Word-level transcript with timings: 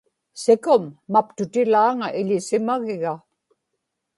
sikum 0.41 0.83
maptutilaaŋa 1.13 2.07
iḷisimagiga 2.21 3.13